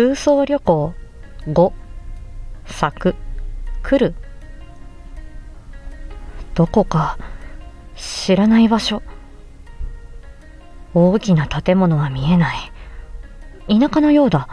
[0.00, 0.94] 空想旅行
[1.46, 1.72] 5
[2.64, 3.14] 咲く
[3.82, 4.14] 来る。
[6.54, 7.18] どこか
[7.96, 9.02] 知らない場所。
[10.94, 12.72] 大きな建物は見えない。
[13.68, 14.48] 田舎のようだ。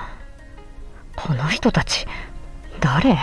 [1.16, 2.06] この人たち
[2.82, 3.18] 誰？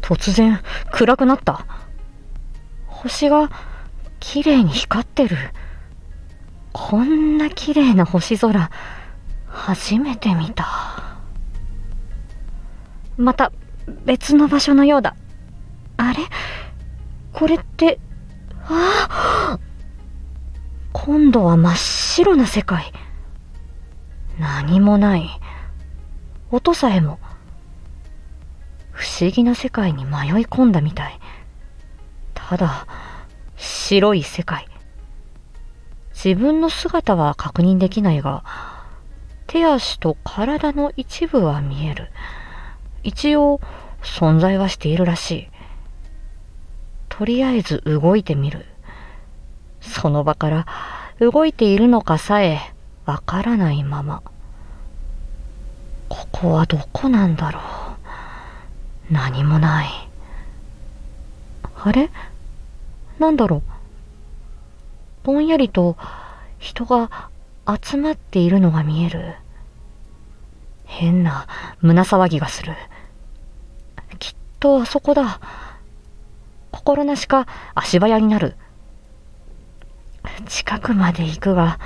[0.00, 0.58] 突然
[0.90, 1.66] 暗くなった。
[2.86, 3.50] 星が
[4.20, 5.36] 綺麗に光ってる。
[6.72, 8.70] こんな綺麗な星空。
[9.58, 10.66] 初めて見た。
[13.16, 13.52] また
[14.04, 15.16] 別の場所のようだ。
[15.96, 16.22] あれ？
[17.32, 17.98] これって？
[18.68, 19.58] ああ！
[20.92, 22.92] 今度は真っ白な世界。
[24.38, 25.28] 何もない。
[26.50, 27.18] 音さえも。
[28.92, 30.12] 不思議な世界に迷い
[30.46, 31.18] 込んだみたい。
[32.34, 32.86] ただ
[33.56, 34.68] 白い世界。
[36.14, 38.44] 自分の姿は確認できないが
[39.48, 42.10] 手足と体の一部は見える。
[43.02, 43.60] 一応
[44.02, 45.48] 存在はしているらしい。
[47.08, 48.66] とりあえず動いてみる。
[49.80, 50.66] その場から
[51.18, 52.60] 動いているのかさえ
[53.06, 54.22] わからないまま。
[56.08, 57.60] ここはどこなんだろ
[59.10, 59.12] う。
[59.12, 59.88] 何もない。
[61.74, 62.10] あれ？
[63.18, 63.62] なんだろう。
[65.24, 65.96] ぼんやりと
[66.58, 67.30] 人が
[67.68, 69.34] 集まっているのが見える。
[70.84, 71.46] 変な
[71.80, 72.74] 胸騒ぎがする。
[74.18, 75.40] きっとあそこだ。
[76.70, 78.56] 心なしか足早になる。
[80.46, 81.78] 近くまで行くが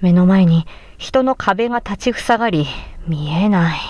[0.00, 0.66] 目の前に
[0.98, 2.66] 人の壁が立ちふさがり
[3.06, 3.80] 見えない。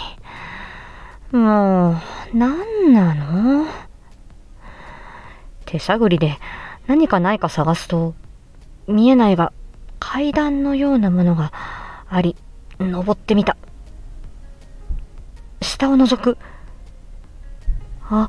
[1.33, 1.97] もう
[2.37, 3.67] 何なの？
[5.65, 6.39] 手探りで
[6.87, 8.15] 何かないか探すと
[8.87, 9.53] 見えないが
[10.01, 11.53] 階段のようなものが
[12.09, 12.35] あり
[12.81, 13.57] 登ってみた。
[15.63, 16.37] 下を覗く。
[18.03, 18.29] あ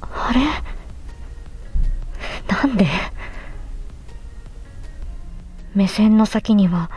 [0.00, 0.40] あれ？
[2.54, 2.86] なんで？
[5.74, 6.90] 目線の先には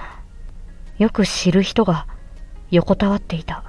[0.99, 2.05] よく知る人が
[2.69, 3.63] 横たわっていた。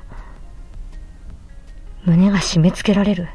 [2.04, 3.28] 胸が締め付けられる。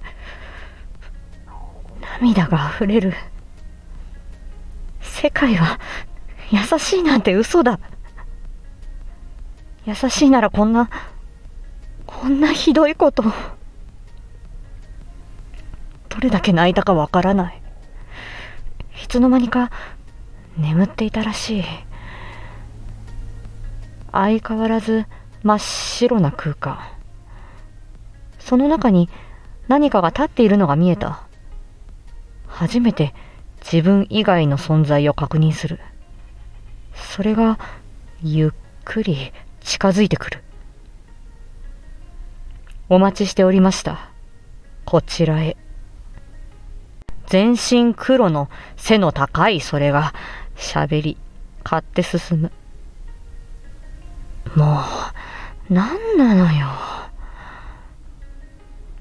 [2.22, 3.14] 涙が溢れる。
[5.22, 5.80] 世界は
[6.50, 7.80] 優しいなんて嘘だ。
[9.86, 10.90] 優しいならこんな
[12.08, 13.32] こんなひどいことど
[16.22, 17.62] れだけ泣いたかわからない。
[19.04, 19.70] いつの間にか
[20.58, 21.64] 眠っていたらしい。
[24.12, 25.06] 相変わらず
[25.44, 26.80] 真っ白な空間。
[28.40, 29.08] その中に
[29.68, 31.28] 何かが立っているのが見えた。
[32.48, 33.14] 初めて
[33.62, 35.80] 自分以外の存在を確認する。
[36.94, 37.60] それが
[38.22, 38.52] ゆっ
[38.84, 40.44] くり近づいてくる。
[42.90, 44.12] お待ちしておりました。
[44.86, 45.56] こちらへ。
[47.28, 50.14] 全身黒の背の高いそれが
[50.58, 51.18] 喋り、
[51.64, 52.52] 買って進む。
[54.56, 54.82] も
[55.70, 56.68] う、何なのよ。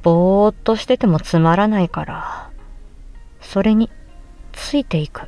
[0.03, 2.51] ぼーっとしててもつまらないから、
[3.41, 3.91] それに
[4.71, 5.23] ついていく。